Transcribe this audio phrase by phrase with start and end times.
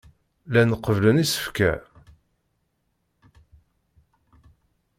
[0.51, 1.71] Llan qebblen isefka.